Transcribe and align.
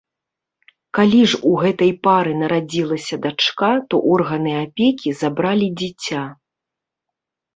Калі 0.97 1.19
ж 1.31 1.39
у 1.49 1.51
гэтай 1.63 1.91
пары 2.05 2.31
нарадзілася 2.39 3.15
дачка, 3.27 3.69
то 3.93 4.01
органы 4.13 4.51
апекі 4.63 5.09
забралі 5.21 5.67
дзіця. 5.83 6.23